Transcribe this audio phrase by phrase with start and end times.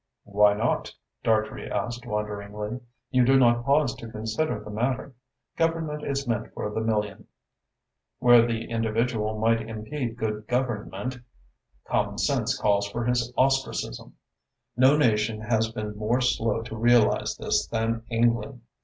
[0.25, 2.79] "Why not?" Dartrey asked wonderingly.
[3.11, 5.13] "You do not pause to consider the matter.
[5.57, 7.27] Government is meant for the million.
[8.17, 11.19] Where the individual might impede good government,
[11.85, 14.15] common sense calls for his ostracism.
[14.75, 18.61] No nation has been more slow to realise this than England.